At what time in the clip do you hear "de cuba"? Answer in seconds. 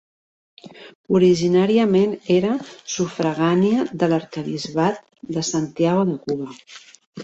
6.13-6.55